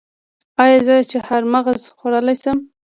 [0.63, 2.57] ایا زه چهارمغز خوړلی شم؟